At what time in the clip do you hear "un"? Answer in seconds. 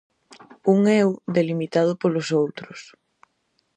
0.73-0.79